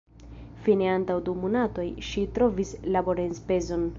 [0.67, 3.89] Fine antaŭ du monatoj ŝi trovis laborenspezon.